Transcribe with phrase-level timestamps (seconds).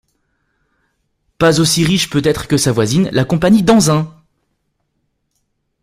[1.37, 4.11] Pas aussi riche peut-être que sa voisine, la Compagnie d’Anzin.